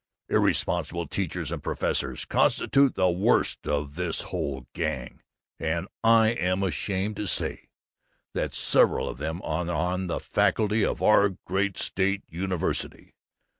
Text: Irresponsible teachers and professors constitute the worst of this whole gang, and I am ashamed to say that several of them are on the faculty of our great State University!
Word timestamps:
Irresponsible 0.29 1.05
teachers 1.07 1.51
and 1.51 1.61
professors 1.61 2.25
constitute 2.25 2.95
the 2.95 3.11
worst 3.11 3.67
of 3.67 3.93
this 3.93 4.21
whole 4.21 4.65
gang, 4.73 5.21
and 5.59 5.87
I 6.03 6.29
am 6.29 6.63
ashamed 6.63 7.17
to 7.17 7.27
say 7.27 7.69
that 8.33 8.55
several 8.55 9.07
of 9.07 9.19
them 9.19 9.43
are 9.43 9.69
on 9.69 10.07
the 10.07 10.19
faculty 10.19 10.83
of 10.83 11.03
our 11.03 11.29
great 11.45 11.77
State 11.77 12.23
University! 12.27 13.13